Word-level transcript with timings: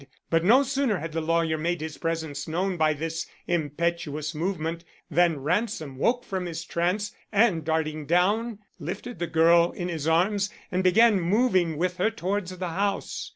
But 0.31 0.43
no 0.43 0.63
sooner 0.63 0.97
had 0.97 1.11
the 1.11 1.21
lawyer 1.21 1.59
made 1.59 1.79
his 1.79 1.99
presence 1.99 2.47
known 2.47 2.75
by 2.75 2.93
this 2.93 3.27
impetuous 3.45 4.33
movement, 4.33 4.83
than 5.11 5.37
Ransom 5.41 5.95
woke 5.97 6.23
from 6.25 6.47
his 6.47 6.65
trance 6.65 7.13
and, 7.31 7.63
darting 7.63 8.07
down, 8.07 8.57
lifted 8.79 9.19
the 9.19 9.27
girl 9.27 9.69
in 9.69 9.89
his 9.89 10.07
arms 10.07 10.49
and 10.71 10.83
began 10.83 11.19
moving 11.21 11.77
with 11.77 11.97
her 11.97 12.09
towards 12.09 12.57
the 12.57 12.69
house. 12.69 13.29